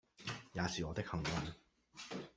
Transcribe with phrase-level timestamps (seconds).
[0.53, 1.27] 也是我的幸運